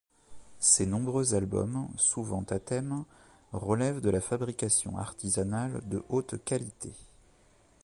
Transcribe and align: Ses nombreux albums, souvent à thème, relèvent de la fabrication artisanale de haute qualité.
Ses 0.57 0.87
nombreux 0.87 1.35
albums, 1.35 1.87
souvent 1.95 2.43
à 2.49 2.57
thème, 2.57 3.03
relèvent 3.53 4.01
de 4.01 4.09
la 4.09 4.19
fabrication 4.19 4.97
artisanale 4.97 5.79
de 5.87 6.01
haute 6.09 6.43
qualité. 6.43 6.91